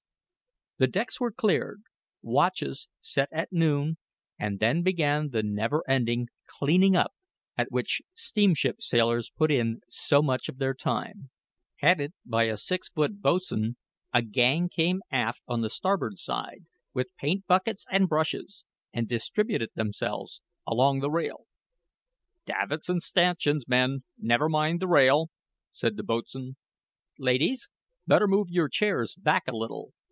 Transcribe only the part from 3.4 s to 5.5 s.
noon, and then began the